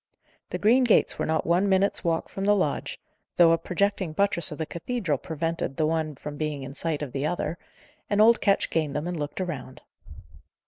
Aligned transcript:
The 0.49 0.57
green 0.57 0.83
gates 0.83 1.19
were 1.19 1.27
not 1.27 1.45
one 1.45 1.69
minute's 1.69 2.03
walk 2.03 2.27
from 2.27 2.45
the 2.45 2.55
lodge 2.55 2.99
though 3.37 3.51
a 3.51 3.57
projecting 3.59 4.13
buttress 4.13 4.51
of 4.51 4.57
the 4.57 4.65
cathedral 4.65 5.19
prevented 5.19 5.77
the 5.77 5.85
one 5.85 6.15
from 6.15 6.37
being 6.37 6.63
in 6.63 6.73
sight 6.73 7.03
of 7.03 7.11
the 7.11 7.27
other 7.27 7.59
and 8.09 8.19
old 8.19 8.41
Ketch 8.41 8.71
gained 8.71 8.95
them, 8.95 9.05
and 9.05 9.15
looked 9.19 9.39
around. 9.39 9.83